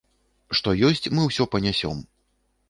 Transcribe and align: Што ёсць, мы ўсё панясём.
Што 0.59 0.73
ёсць, 0.89 1.09
мы 1.17 1.27
ўсё 1.27 1.47
панясём. 1.57 2.01